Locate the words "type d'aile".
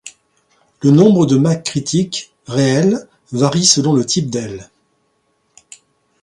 4.03-4.67